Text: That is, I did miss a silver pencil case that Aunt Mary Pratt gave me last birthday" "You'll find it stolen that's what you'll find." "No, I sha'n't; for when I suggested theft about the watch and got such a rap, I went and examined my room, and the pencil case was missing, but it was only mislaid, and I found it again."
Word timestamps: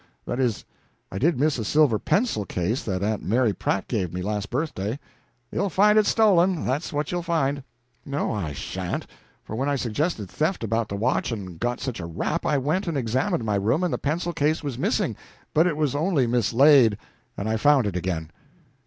That 0.25 0.39
is, 0.39 0.65
I 1.11 1.19
did 1.19 1.39
miss 1.39 1.59
a 1.59 1.63
silver 1.63 1.99
pencil 1.99 2.43
case 2.43 2.81
that 2.85 3.03
Aunt 3.03 3.21
Mary 3.23 3.53
Pratt 3.53 3.87
gave 3.87 4.11
me 4.11 4.23
last 4.23 4.49
birthday" 4.49 4.97
"You'll 5.51 5.69
find 5.69 5.99
it 5.99 6.07
stolen 6.07 6.65
that's 6.65 6.91
what 6.91 7.11
you'll 7.11 7.21
find." 7.21 7.61
"No, 8.03 8.31
I 8.33 8.51
sha'n't; 8.51 9.05
for 9.43 9.55
when 9.55 9.69
I 9.69 9.75
suggested 9.75 10.27
theft 10.27 10.63
about 10.63 10.89
the 10.89 10.95
watch 10.95 11.31
and 11.31 11.59
got 11.59 11.79
such 11.81 11.99
a 11.99 12.07
rap, 12.07 12.47
I 12.47 12.57
went 12.57 12.87
and 12.87 12.97
examined 12.97 13.43
my 13.45 13.57
room, 13.57 13.83
and 13.83 13.93
the 13.93 13.99
pencil 13.99 14.33
case 14.33 14.63
was 14.63 14.75
missing, 14.79 15.15
but 15.53 15.67
it 15.67 15.77
was 15.77 15.93
only 15.93 16.25
mislaid, 16.25 16.97
and 17.37 17.47
I 17.47 17.57
found 17.57 17.85
it 17.85 17.95
again." 17.95 18.31